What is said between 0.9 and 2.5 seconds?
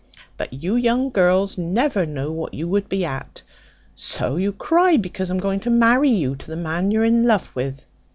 girls never know